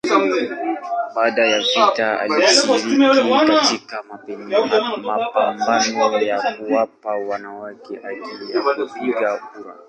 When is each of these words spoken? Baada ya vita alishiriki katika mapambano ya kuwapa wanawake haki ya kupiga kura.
Baada 1.15 1.45
ya 1.47 1.59
vita 1.59 2.19
alishiriki 2.19 2.99
katika 3.79 4.03
mapambano 4.97 6.21
ya 6.21 6.53
kuwapa 6.57 7.15
wanawake 7.15 7.99
haki 8.03 8.53
ya 8.53 8.61
kupiga 8.75 9.37
kura. 9.37 9.75